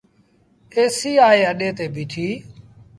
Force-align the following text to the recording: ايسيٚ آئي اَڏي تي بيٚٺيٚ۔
ايسيٚ 0.75 1.23
آئي 1.27 1.41
اَڏي 1.51 1.69
تي 1.77 1.85
بيٚٺيٚ۔ 1.95 2.37